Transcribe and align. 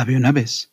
Había 0.00 0.16
una 0.16 0.32
vez 0.32 0.72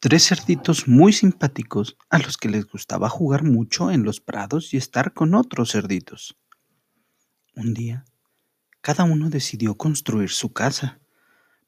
tres 0.00 0.28
cerditos 0.28 0.86
muy 0.86 1.14
simpáticos 1.14 1.96
a 2.10 2.18
los 2.18 2.36
que 2.36 2.50
les 2.50 2.66
gustaba 2.66 3.08
jugar 3.08 3.42
mucho 3.42 3.90
en 3.90 4.02
los 4.02 4.20
prados 4.20 4.74
y 4.74 4.76
estar 4.76 5.14
con 5.14 5.34
otros 5.34 5.72
cerditos. 5.72 6.36
Un 7.54 7.72
día, 7.72 8.04
cada 8.82 9.04
uno 9.04 9.30
decidió 9.30 9.78
construir 9.78 10.28
su 10.28 10.52
casa 10.52 11.00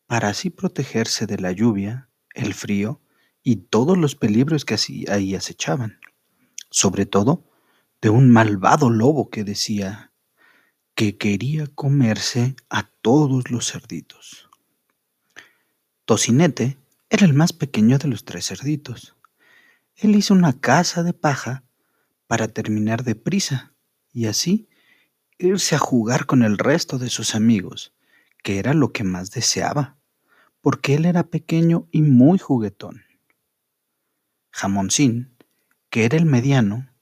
para 0.07 0.29
así 0.29 0.51
protegerse 0.51 1.27
de 1.27 1.39
la 1.39 1.51
lluvia, 1.51 2.11
el 2.35 2.53
frío 2.53 3.01
y 3.43 3.57
todos 3.57 3.97
los 3.97 4.15
peligros 4.15 4.67
que 4.67 4.77
ahí 5.11 5.35
acechaban, 5.35 6.01
sobre 6.69 7.07
todo 7.07 7.43
de 8.03 8.11
un 8.11 8.31
malvado 8.31 8.91
lobo 8.91 9.31
que 9.31 9.45
decía 9.45 10.13
que 10.95 11.17
quería 11.17 11.69
comerse 11.69 12.55
a 12.69 12.83
todos 13.01 13.51
los 13.51 13.73
cerditos. 13.73 14.51
Tocinete 16.05 16.77
era 17.11 17.25
el 17.25 17.33
más 17.33 17.55
pequeño 17.55 17.97
de 17.97 18.09
los 18.09 18.25
tres 18.25 18.49
cerditos. 18.49 19.17
Él 19.97 20.15
hizo 20.15 20.35
una 20.35 20.61
casa 20.61 21.03
de 21.03 21.15
paja 21.15 21.65
para 22.27 22.49
terminar 22.49 23.03
deprisa 23.03 23.73
y 24.13 24.27
así 24.27 24.69
irse 25.39 25.75
a 25.75 25.79
jugar 25.79 26.27
con 26.27 26.43
el 26.43 26.59
resto 26.59 26.99
de 26.99 27.09
sus 27.09 27.35
amigos, 27.35 27.95
que 28.43 28.59
era 28.59 28.75
lo 28.75 28.93
que 28.93 29.05
más 29.05 29.31
deseaba, 29.31 29.97
porque 30.61 30.97
él 30.97 31.07
era 31.07 31.25
pequeño 31.25 31.89
y 31.93 32.03
muy 32.03 32.39
juguetón. 32.39 33.05
Jamoncín, 34.51 35.35
que 35.89 36.05
era 36.05 36.19
el 36.19 36.27
mediano, 36.27 36.93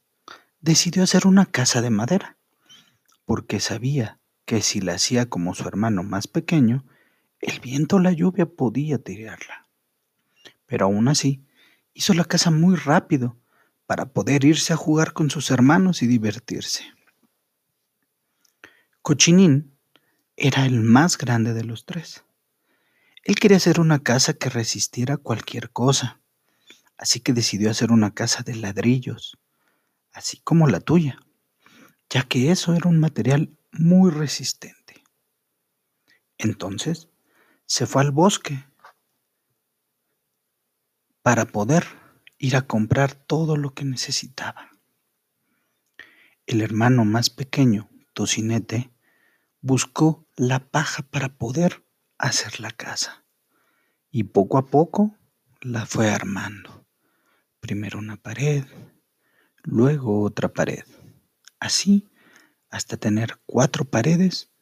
decidió 0.60 1.02
hacer 1.02 1.26
una 1.26 1.46
casa 1.46 1.82
de 1.82 1.90
madera, 1.90 2.38
porque 3.24 3.58
sabía 3.58 4.20
que 4.44 4.62
si 4.62 4.80
la 4.80 4.94
hacía 4.94 5.28
como 5.28 5.54
su 5.54 5.66
hermano 5.66 6.04
más 6.04 6.28
pequeño, 6.28 6.86
el 7.40 7.58
viento 7.58 7.96
o 7.96 8.00
la 8.00 8.12
lluvia 8.12 8.46
podía 8.46 8.98
tirarla 8.98 9.65
pero 10.66 10.86
aún 10.86 11.08
así 11.08 11.44
hizo 11.94 12.12
la 12.14 12.24
casa 12.24 12.50
muy 12.50 12.76
rápido 12.76 13.36
para 13.86 14.06
poder 14.06 14.44
irse 14.44 14.72
a 14.72 14.76
jugar 14.76 15.12
con 15.12 15.30
sus 15.30 15.50
hermanos 15.50 16.02
y 16.02 16.06
divertirse. 16.06 16.84
Cochinín 19.00 19.76
era 20.36 20.66
el 20.66 20.82
más 20.82 21.16
grande 21.16 21.54
de 21.54 21.64
los 21.64 21.86
tres. 21.86 22.24
Él 23.22 23.36
quería 23.36 23.56
hacer 23.56 23.80
una 23.80 24.00
casa 24.00 24.34
que 24.34 24.50
resistiera 24.50 25.16
cualquier 25.16 25.70
cosa, 25.70 26.20
así 26.98 27.20
que 27.20 27.32
decidió 27.32 27.70
hacer 27.70 27.92
una 27.92 28.12
casa 28.12 28.42
de 28.42 28.56
ladrillos, 28.56 29.38
así 30.12 30.40
como 30.44 30.68
la 30.68 30.80
tuya, 30.80 31.18
ya 32.10 32.22
que 32.22 32.50
eso 32.50 32.74
era 32.74 32.88
un 32.88 32.98
material 32.98 33.56
muy 33.72 34.10
resistente. 34.10 35.02
Entonces 36.38 37.08
se 37.66 37.86
fue 37.86 38.02
al 38.02 38.10
bosque 38.10 38.64
para 41.26 41.44
poder 41.44 41.84
ir 42.38 42.54
a 42.54 42.68
comprar 42.68 43.12
todo 43.12 43.56
lo 43.56 43.74
que 43.74 43.84
necesitaba. 43.84 44.70
El 46.46 46.60
hermano 46.60 47.04
más 47.04 47.30
pequeño, 47.30 47.90
Tocinete, 48.12 48.92
buscó 49.60 50.24
la 50.36 50.60
paja 50.70 51.02
para 51.02 51.36
poder 51.36 51.84
hacer 52.16 52.60
la 52.60 52.70
casa 52.70 53.24
y 54.08 54.22
poco 54.22 54.56
a 54.56 54.66
poco 54.66 55.16
la 55.60 55.84
fue 55.84 56.12
armando. 56.12 56.86
Primero 57.58 57.98
una 57.98 58.16
pared, 58.16 58.64
luego 59.64 60.22
otra 60.22 60.52
pared, 60.52 60.84
así 61.58 62.08
hasta 62.70 62.98
tener 62.98 63.40
cuatro 63.46 63.84
paredes 63.84 64.52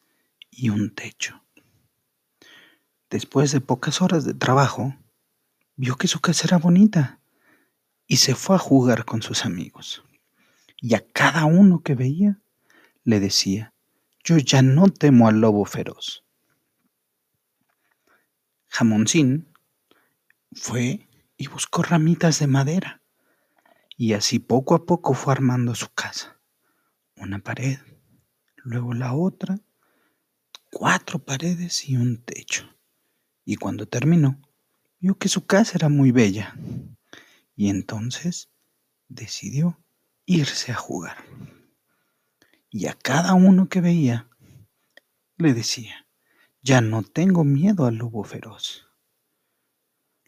y 0.51 0.71
un 0.71 0.95
techo. 0.95 1.45
Después 3.11 3.53
de 3.53 3.61
pocas 3.61 4.01
horas 4.01 4.25
de 4.25 4.33
trabajo, 4.33 4.95
vio 5.77 5.97
que 5.97 6.09
su 6.09 6.21
casa 6.21 6.47
era 6.47 6.59
bonita 6.59 7.21
y 8.07 8.19
se 8.19 8.35
fue 8.35 8.57
a 8.57 8.59
jugar 8.59 9.05
con 9.05 9.23
sus 9.23 9.45
amigos. 9.45 10.05
Y 10.77 10.95
a 10.95 11.07
cada 11.13 11.45
uno 11.47 11.83
que 11.83 11.95
veía 11.95 12.41
le 13.03 13.21
decía, 13.21 13.75
yo 14.23 14.39
ya 14.39 14.63
no 14.63 14.89
temo 14.89 15.29
al 15.29 15.41
lobo 15.41 15.65
feroz. 15.65 16.25
Jamoncín 18.69 19.53
fue 20.53 21.09
y 21.37 21.49
buscó 21.49 21.83
ramitas 21.83 22.39
de 22.39 22.47
madera 22.47 23.03
y 23.97 24.15
así 24.15 24.39
poco 24.39 24.75
a 24.75 24.87
poco 24.87 25.15
fue 25.15 25.33
armando 25.33 25.75
su 25.75 25.89
casa. 25.91 26.41
Una 27.17 27.39
pared, 27.39 27.79
luego 28.57 28.93
la 28.93 29.15
otra, 29.15 29.61
cuatro 30.73 31.21
paredes 31.21 31.89
y 31.89 31.97
un 31.97 32.23
techo. 32.25 32.69
Y 33.45 33.57
cuando 33.57 33.87
terminó, 33.87 34.41
vio 35.05 35.19
que 35.19 35.29
su 35.29 35.45
casa 35.45 35.73
era 35.75 35.91
muy 35.91 36.13
bella 36.13 36.57
y 37.55 37.69
entonces 37.69 38.49
decidió 39.07 39.79
irse 40.25 40.73
a 40.73 40.77
jugar. 40.77 41.19
Y 42.71 42.87
a 42.87 42.95
cada 42.95 43.35
uno 43.35 43.69
que 43.69 43.83
veía 43.83 44.31
le 45.37 45.53
decía, 45.53 46.07
ya 46.63 46.81
no 46.81 47.03
tengo 47.03 47.45
miedo 47.45 47.85
al 47.85 47.97
lobo 47.97 48.25
feroz. 48.25 48.87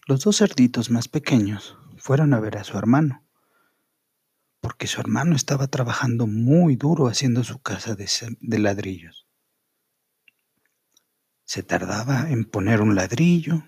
Los 0.07 0.21
dos 0.21 0.37
cerditos 0.37 0.91
más 0.91 1.09
pequeños 1.09 1.79
fueron 1.97 2.35
a 2.35 2.41
ver 2.41 2.59
a 2.59 2.65
su 2.65 2.77
hermano, 2.77 3.25
porque 4.61 4.87
su 4.87 5.01
hermano 5.01 5.37
estaba 5.37 5.69
trabajando 5.69 6.27
muy 6.27 6.77
duro 6.77 7.07
haciendo 7.07 7.45
su 7.45 7.63
casa 7.63 7.95
de, 7.95 8.11
de 8.41 8.59
ladrillos. 8.59 9.27
Se 11.45 11.63
tardaba 11.63 12.29
en 12.29 12.45
poner 12.45 12.83
un 12.83 12.95
ladrillo, 12.95 13.63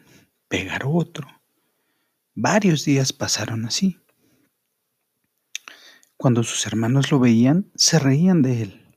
pegar 0.49 0.83
otro. 0.87 1.29
Varios 2.35 2.85
días 2.85 3.13
pasaron 3.13 3.67
así. 3.67 4.01
Cuando 6.17 6.43
sus 6.43 6.67
hermanos 6.67 7.11
lo 7.13 7.21
veían, 7.21 7.71
se 7.75 7.99
reían 7.99 8.43
de 8.43 8.63
él. 8.63 8.97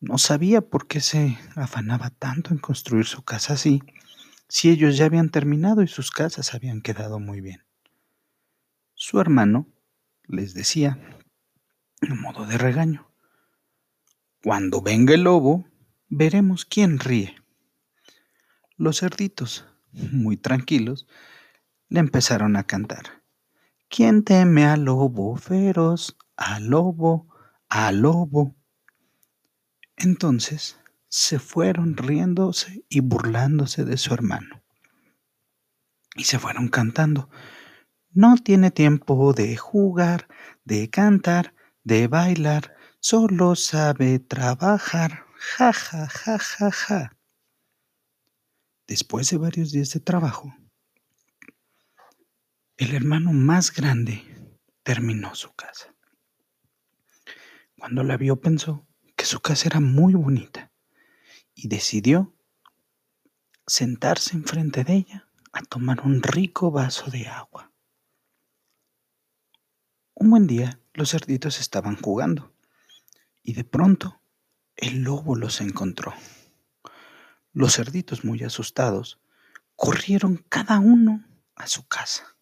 No 0.00 0.18
sabía 0.18 0.60
por 0.60 0.86
qué 0.86 1.00
se 1.00 1.38
afanaba 1.54 2.10
tanto 2.10 2.50
en 2.50 2.58
construir 2.58 3.06
su 3.06 3.22
casa 3.22 3.54
así, 3.54 3.82
si 4.48 4.68
ellos 4.68 4.96
ya 4.96 5.06
habían 5.06 5.30
terminado 5.30 5.82
y 5.82 5.88
sus 5.88 6.10
casas 6.10 6.54
habían 6.54 6.82
quedado 6.82 7.20
muy 7.20 7.40
bien. 7.40 7.64
Su 8.94 9.20
hermano 9.20 9.66
les 10.26 10.52
decía, 10.52 10.98
en 12.00 12.20
modo 12.20 12.46
de 12.46 12.58
regaño, 12.58 13.10
cuando 14.42 14.82
venga 14.82 15.14
el 15.14 15.22
lobo, 15.22 15.64
veremos 16.08 16.64
quién 16.64 16.98
ríe. 16.98 17.36
Los 18.76 19.00
cerditos 19.00 19.71
muy 19.92 20.36
tranquilos, 20.36 21.06
le 21.88 22.00
empezaron 22.00 22.56
a 22.56 22.64
cantar. 22.64 23.22
¿Quién 23.88 24.24
teme 24.24 24.64
al 24.64 24.84
lobo 24.84 25.36
feroz? 25.36 26.16
Al 26.36 26.68
lobo, 26.68 27.28
al 27.68 28.00
lobo. 28.00 28.56
Entonces 29.96 30.78
se 31.08 31.38
fueron 31.38 31.96
riéndose 31.96 32.84
y 32.88 33.00
burlándose 33.00 33.84
de 33.84 33.98
su 33.98 34.14
hermano. 34.14 34.62
Y 36.16 36.24
se 36.24 36.38
fueron 36.38 36.68
cantando. 36.68 37.28
No 38.10 38.36
tiene 38.36 38.70
tiempo 38.70 39.32
de 39.34 39.56
jugar, 39.56 40.26
de 40.64 40.88
cantar, 40.88 41.54
de 41.84 42.08
bailar, 42.08 42.74
solo 43.00 43.56
sabe 43.56 44.18
trabajar. 44.18 45.24
Ja, 45.58 45.72
ja, 45.72 46.08
ja, 46.08 46.38
ja, 46.38 46.70
ja. 46.70 47.16
Después 48.86 49.30
de 49.30 49.38
varios 49.38 49.72
días 49.72 49.90
de 49.90 50.00
trabajo, 50.00 50.54
el 52.76 52.94
hermano 52.94 53.32
más 53.32 53.72
grande 53.72 54.22
terminó 54.82 55.34
su 55.34 55.52
casa. 55.54 55.94
Cuando 57.78 58.02
la 58.02 58.16
vio 58.16 58.40
pensó 58.40 58.86
que 59.16 59.24
su 59.24 59.40
casa 59.40 59.68
era 59.68 59.80
muy 59.80 60.14
bonita 60.14 60.72
y 61.54 61.68
decidió 61.68 62.34
sentarse 63.66 64.36
enfrente 64.36 64.84
de 64.84 64.94
ella 64.94 65.28
a 65.52 65.62
tomar 65.62 66.00
un 66.00 66.22
rico 66.22 66.70
vaso 66.70 67.10
de 67.10 67.28
agua. 67.28 67.72
Un 70.14 70.30
buen 70.30 70.46
día 70.46 70.80
los 70.94 71.10
cerditos 71.10 71.60
estaban 71.60 71.96
jugando 71.96 72.54
y 73.42 73.54
de 73.54 73.64
pronto 73.64 74.20
el 74.76 75.02
lobo 75.02 75.36
los 75.36 75.60
encontró. 75.60 76.12
Los 77.52 77.76
cerditos, 77.76 78.24
muy 78.24 78.42
asustados, 78.44 79.20
corrieron 79.76 80.44
cada 80.48 80.78
uno 80.78 81.24
a 81.54 81.66
su 81.66 81.86
casa. 81.86 82.36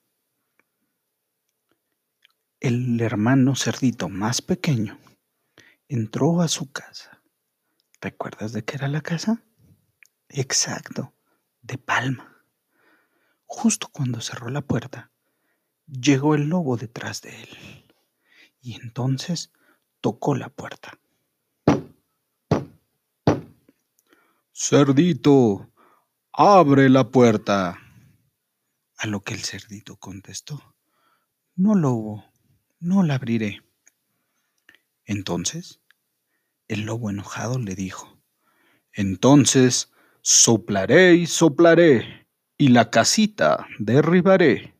El 2.61 3.01
hermano 3.01 3.57
cerdito 3.57 4.09
más 4.09 4.43
pequeño 4.43 4.99
entró 5.89 6.43
a 6.43 6.49
su 6.49 6.71
casa. 6.71 7.23
¿Recuerdas 8.01 8.53
de 8.53 8.65
qué 8.65 8.77
era 8.77 8.89
la 8.89 9.01
casa? 9.01 9.43
Exacto, 10.29 11.13
de 11.63 11.77
palma. 11.77 12.45
Justo 13.47 13.89
cuando 13.91 14.21
cerró 14.21 14.49
la 14.51 14.61
puerta, 14.61 15.11
llegó 15.87 16.37
el 16.37 16.49
lobo 16.49 16.77
detrás 16.77 17.21
de 17.21 17.43
él. 17.43 17.87
Y 18.61 18.75
entonces 18.81 19.53
tocó 20.01 20.37
la 20.37 20.51
puerta. 20.51 21.01
Cerdito, 24.63 25.73
abre 26.35 26.91
la 26.91 27.11
puerta. 27.11 27.79
A 28.99 29.07
lo 29.07 29.23
que 29.23 29.33
el 29.33 29.41
cerdito 29.41 29.97
contestó, 29.97 30.77
No, 31.57 31.75
lobo, 31.75 32.27
no 32.79 33.03
la 33.03 33.15
abriré. 33.15 33.63
Entonces, 35.07 35.81
el 36.69 36.83
lobo 36.83 37.09
enojado 37.09 37.59
le 37.59 37.75
dijo, 37.75 38.21
Entonces 38.93 39.95
soplaré 40.21 41.15
y 41.15 41.27
soplaré, 41.27 42.29
y 42.59 42.69
la 42.69 42.91
casita 42.91 43.67
derribaré. 43.79 44.75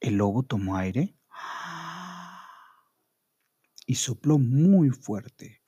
El 0.00 0.16
lobo 0.16 0.42
tomó 0.42 0.76
aire 0.76 1.14
y 3.86 3.94
sopló 3.94 4.40
muy 4.40 4.90
fuerte. 4.90 5.62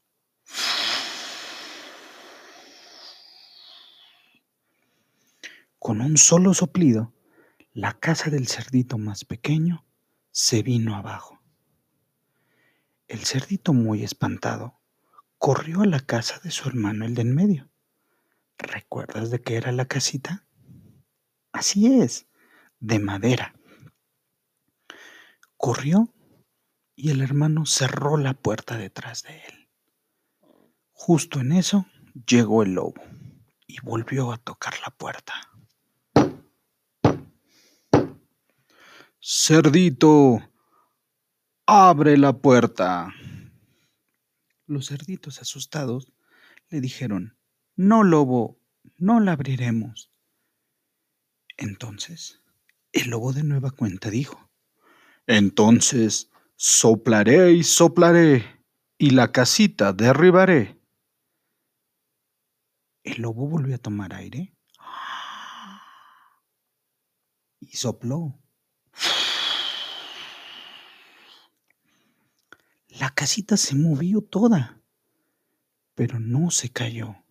Con 5.81 6.03
un 6.03 6.19
solo 6.19 6.53
soplido, 6.53 7.15
la 7.73 7.99
casa 7.99 8.29
del 8.29 8.49
cerdito 8.49 8.99
más 8.99 9.25
pequeño 9.25 9.87
se 10.31 10.63
vino 10.63 10.95
abajo. 10.95 11.41
El 13.09 13.21
cerdito 13.21 13.73
muy 13.73 14.05
espantado 14.05 14.79
corrió 15.39 15.81
a 15.81 15.87
la 15.87 16.01
casa 16.01 16.39
de 16.41 16.51
su 16.51 16.69
hermano 16.69 17.07
el 17.07 17.15
de 17.15 17.23
en 17.23 17.35
medio. 17.35 17.71
¿Recuerdas 18.59 19.31
de 19.31 19.41
qué 19.41 19.57
era 19.57 19.73
la 19.73 19.87
casita? 19.87 20.45
Así 21.51 22.03
es, 22.03 22.27
de 22.79 22.99
madera. 22.99 23.55
Corrió 25.57 26.13
y 26.95 27.09
el 27.09 27.23
hermano 27.23 27.65
cerró 27.65 28.19
la 28.19 28.35
puerta 28.35 28.77
detrás 28.77 29.23
de 29.23 29.39
él. 29.47 29.69
Justo 30.93 31.41
en 31.41 31.53
eso 31.53 31.87
llegó 32.27 32.63
el 32.63 32.75
lobo 32.75 33.01
y 33.67 33.81
volvió 33.81 34.31
a 34.31 34.37
tocar 34.37 34.75
la 34.83 34.91
puerta. 34.91 35.50
Cerdito, 39.33 40.43
abre 41.65 42.19
la 42.19 42.33
puerta. 42.33 43.15
Los 44.67 44.89
cerditos 44.89 45.41
asustados 45.41 46.13
le 46.69 46.81
dijeron, 46.81 47.39
No, 47.77 48.03
lobo, 48.03 48.59
no 48.97 49.21
la 49.21 49.31
abriremos. 49.31 50.11
Entonces, 51.57 52.43
el 52.91 53.11
lobo 53.11 53.33
de 53.33 53.45
nueva 53.45 53.71
cuenta 53.71 54.11
dijo, 54.11 54.51
Entonces 55.29 56.29
soplaré 56.57 57.53
y 57.53 57.63
soplaré, 57.63 58.65
y 58.99 59.11
la 59.11 59.31
casita 59.31 59.93
derribaré. 59.93 60.83
El 63.05 63.23
lobo 63.23 63.47
volvió 63.47 63.77
a 63.77 63.79
tomar 63.79 64.13
aire 64.13 64.57
y 67.61 67.77
sopló. 67.77 68.37
La 73.01 73.09
casita 73.21 73.59
se 73.59 73.75
movió 73.75 74.23
toda, 74.23 74.81
pero 75.95 76.19
no 76.19 76.51
se 76.51 76.71
cayó. 76.71 77.23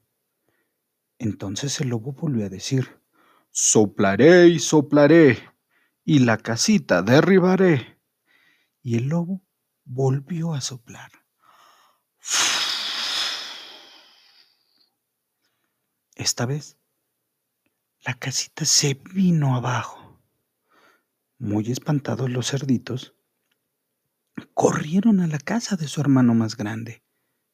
Entonces 1.17 1.81
el 1.81 1.89
lobo 1.89 2.11
volvió 2.11 2.45
a 2.45 2.49
decir, 2.49 3.01
soplaré 3.49 4.49
y 4.49 4.59
soplaré, 4.59 5.39
y 6.05 6.19
la 6.19 6.37
casita 6.37 7.01
derribaré. 7.01 7.99
Y 8.83 8.97
el 8.97 9.07
lobo 9.07 9.41
volvió 9.83 10.53
a 10.53 10.61
soplar. 10.61 11.11
Esta 16.13 16.45
vez, 16.45 16.77
la 18.01 18.13
casita 18.13 18.63
se 18.63 18.93
vino 18.93 19.55
abajo. 19.55 20.21
Muy 21.39 21.71
espantados 21.71 22.29
los 22.29 22.51
cerditos, 22.51 23.15
corrieron 24.53 25.19
a 25.19 25.27
la 25.27 25.39
casa 25.39 25.75
de 25.75 25.87
su 25.87 26.01
hermano 26.01 26.33
más 26.33 26.55
grande, 26.55 27.03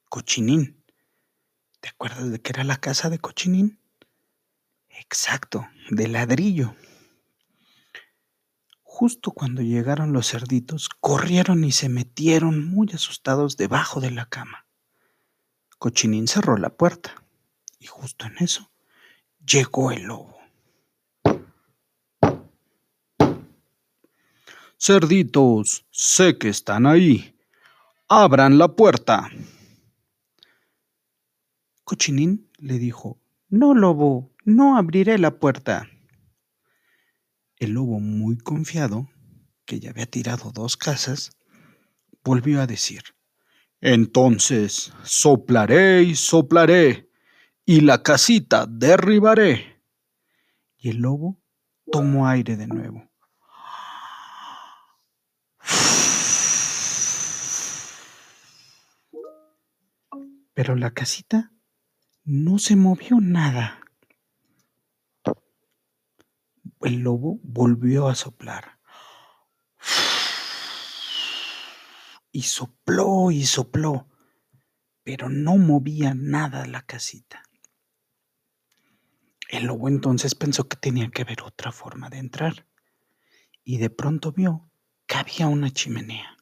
Cochinín. 0.10 0.84
¿Te 1.82 1.90
acuerdas 1.90 2.32
de 2.32 2.42
qué 2.42 2.52
era 2.52 2.64
la 2.64 2.78
casa 2.78 3.10
de 3.10 3.20
Cochinín? 3.20 3.80
Exacto, 4.90 5.68
de 5.90 6.08
ladrillo. 6.08 6.76
Justo 8.82 9.32
cuando 9.32 9.62
llegaron 9.62 10.14
los 10.14 10.32
cerditos, 10.32 10.90
corrieron 10.90 11.64
y 11.64 11.72
se 11.72 11.90
metieron 11.90 12.66
muy 12.66 12.90
asustados 12.94 13.58
debajo 13.58 14.00
de 14.00 14.12
la 14.12 14.26
cama. 14.28 14.66
Cochinín 15.78 16.28
cerró 16.28 16.58
la 16.58 16.70
puerta 16.70 17.24
y 17.80 17.88
justo 17.88 18.26
en 18.26 18.38
eso 18.38 18.72
llegó 19.46 19.92
el 19.92 20.04
lobo. 20.04 20.35
Cerditos, 24.86 25.84
sé 25.90 26.38
que 26.38 26.48
están 26.48 26.86
ahí. 26.86 27.36
Abran 28.08 28.60
la 28.60 28.68
puerta. 28.68 29.32
Cochinín 31.84 32.52
le 32.60 32.78
dijo, 32.78 33.20
No, 33.50 33.74
lobo, 33.74 34.32
no 34.44 34.78
abriré 34.78 35.18
la 35.18 35.40
puerta. 35.40 35.90
El 37.58 37.72
lobo, 37.72 38.00
muy 38.00 38.38
confiado, 38.38 39.10
que 39.66 39.80
ya 39.80 39.90
había 39.90 40.06
tirado 40.06 40.52
dos 40.52 40.78
casas, 40.78 41.32
volvió 42.24 42.62
a 42.62 42.68
decir, 42.68 43.02
Entonces 43.82 44.94
soplaré 45.02 46.04
y 46.04 46.14
soplaré, 46.14 47.10
y 47.66 47.82
la 47.82 48.04
casita 48.04 48.68
derribaré. 48.70 49.82
Y 50.78 50.90
el 50.90 50.98
lobo 50.98 51.42
tomó 51.92 52.28
aire 52.28 52.56
de 52.56 52.68
nuevo. 52.68 53.15
Pero 60.56 60.76
la 60.76 60.92
casita 60.92 61.52
no 62.24 62.60
se 62.60 62.78
movió 62.78 63.20
nada. 63.20 63.82
El 66.82 67.00
lobo 67.00 67.40
volvió 67.44 68.08
a 68.08 68.16
soplar. 68.16 68.80
Y 72.32 72.44
sopló 72.44 73.32
y 73.32 73.46
sopló, 73.46 74.08
pero 75.04 75.28
no 75.28 75.58
movía 75.58 76.14
nada 76.16 76.66
la 76.66 76.84
casita. 76.86 77.44
El 79.50 79.66
lobo 79.66 79.90
entonces 79.90 80.36
pensó 80.36 80.70
que 80.70 80.78
tenía 80.78 81.10
que 81.10 81.24
haber 81.24 81.42
otra 81.44 81.74
forma 81.74 82.10
de 82.10 82.20
entrar 82.20 82.66
y 83.64 83.78
de 83.78 83.90
pronto 83.90 84.32
vio 84.32 84.72
que 85.06 85.18
había 85.18 85.48
una 85.48 85.70
chimenea. 85.72 86.38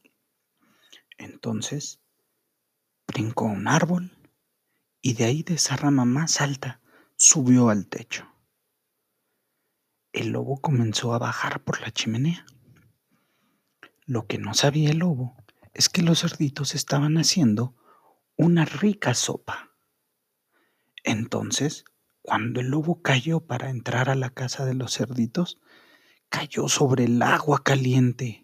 Entonces 1.17 2.02
brincó 3.13 3.45
un 3.45 3.67
árbol 3.67 4.11
y 5.01 5.13
de 5.13 5.25
ahí 5.25 5.43
de 5.43 5.53
esa 5.55 5.75
rama 5.77 6.03
más 6.03 6.41
alta 6.41 6.81
subió 7.15 7.69
al 7.69 7.87
techo. 7.87 8.27
El 10.11 10.29
lobo 10.29 10.59
comenzó 10.59 11.13
a 11.13 11.19
bajar 11.19 11.63
por 11.63 11.79
la 11.81 11.91
chimenea. 11.91 12.45
Lo 14.05 14.25
que 14.25 14.37
no 14.39 14.53
sabía 14.53 14.89
el 14.89 14.97
lobo 14.97 15.37
es 15.73 15.89
que 15.89 16.01
los 16.01 16.21
cerditos 16.21 16.75
estaban 16.75 17.17
haciendo 17.17 17.75
una 18.35 18.65
rica 18.65 19.13
sopa. 19.13 19.75
Entonces, 21.03 21.85
cuando 22.21 22.61
el 22.61 22.67
lobo 22.67 23.01
cayó 23.01 23.41
para 23.41 23.69
entrar 23.69 24.09
a 24.09 24.15
la 24.15 24.31
casa 24.31 24.65
de 24.65 24.73
los 24.73 24.95
cerditos, 24.95 25.59
cayó 26.29 26.67
sobre 26.67 27.05
el 27.05 27.21
agua 27.21 27.63
caliente. 27.63 28.42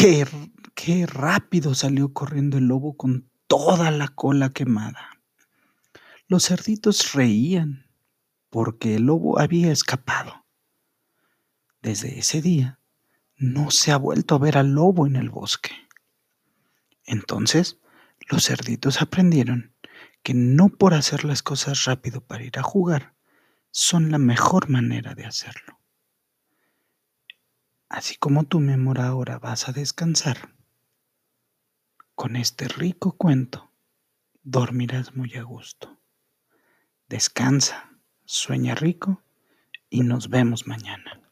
Qué, 0.00 1.06
rápido 1.06 1.74
salió 1.74 2.14
corriendo 2.14 2.56
el 2.56 2.64
lobo 2.64 2.96
con 2.96 3.30
toda 3.46 3.90
la 3.90 4.08
cola 4.08 4.48
quemada. 4.48 5.20
Los 6.26 6.46
cerditos 6.46 7.12
reían 7.12 7.84
porque 8.48 8.96
el 8.96 9.02
lobo 9.02 9.38
había 9.38 9.70
escapado. 9.70 10.46
Desde 11.82 12.18
ese 12.18 12.40
día 12.40 12.80
no 13.36 13.70
se 13.70 13.92
ha 13.92 13.98
vuelto 13.98 14.36
a 14.36 14.38
ver 14.38 14.56
al 14.56 14.72
lobo 14.72 15.06
en 15.06 15.16
el 15.16 15.28
bosque. 15.28 15.72
Entonces 17.04 17.78
los 18.30 18.46
cerditos 18.46 19.02
aprendieron 19.02 19.74
que 20.22 20.32
no 20.32 20.70
por 20.70 20.94
hacer 20.94 21.26
las 21.26 21.42
cosas 21.42 21.84
rápido 21.84 22.22
para 22.22 22.44
ir 22.44 22.58
a 22.58 22.62
jugar 22.62 23.14
son 23.70 24.10
la 24.10 24.18
mejor 24.18 24.70
manera 24.70 25.14
de 25.14 25.26
hacerlo. 25.26 25.79
Así 27.90 28.14
como 28.14 28.44
mi 28.60 28.72
amor, 28.72 29.00
ahora 29.00 29.40
vas 29.40 29.68
a 29.68 29.72
descansar, 29.72 30.54
con 32.14 32.36
este 32.36 32.68
rico 32.68 33.16
cuento 33.16 33.72
dormirás 34.44 35.16
muy 35.16 35.34
a 35.34 35.42
gusto. 35.42 36.00
Descansa, 37.08 37.90
sueña 38.24 38.76
rico 38.76 39.24
y 39.88 40.02
nos 40.02 40.30
vemos 40.30 40.68
mañana. 40.68 41.29